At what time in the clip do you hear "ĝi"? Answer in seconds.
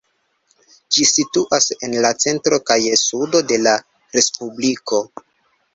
0.95-1.05